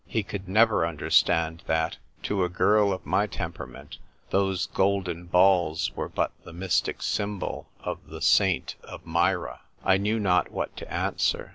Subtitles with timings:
[0.07, 3.99] He could never understand that, to a girl of my temperament,
[4.31, 9.61] those golden balls were but the mystic symbol of the saint of Myra.
[9.85, 11.49] I knew not what to answer.